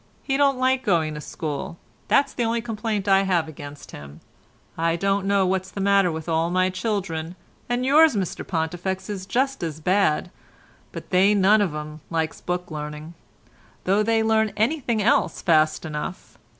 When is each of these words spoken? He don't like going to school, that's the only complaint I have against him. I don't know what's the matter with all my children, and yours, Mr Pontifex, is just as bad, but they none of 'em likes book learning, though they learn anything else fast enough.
He 0.23 0.35
don't 0.35 0.57
like 0.57 0.83
going 0.83 1.13
to 1.13 1.21
school, 1.21 1.77
that's 2.07 2.33
the 2.33 2.41
only 2.43 2.59
complaint 2.59 3.07
I 3.07 3.21
have 3.21 3.47
against 3.47 3.91
him. 3.91 4.19
I 4.75 4.95
don't 4.95 5.27
know 5.27 5.45
what's 5.45 5.69
the 5.69 5.79
matter 5.79 6.11
with 6.11 6.27
all 6.27 6.49
my 6.49 6.71
children, 6.71 7.35
and 7.69 7.85
yours, 7.85 8.15
Mr 8.15 8.41
Pontifex, 8.47 9.11
is 9.11 9.27
just 9.27 9.61
as 9.61 9.79
bad, 9.79 10.31
but 10.91 11.11
they 11.11 11.35
none 11.35 11.61
of 11.61 11.75
'em 11.75 12.01
likes 12.09 12.41
book 12.41 12.71
learning, 12.71 13.13
though 13.83 14.01
they 14.01 14.23
learn 14.23 14.51
anything 14.57 15.03
else 15.03 15.39
fast 15.43 15.85
enough. 15.85 16.35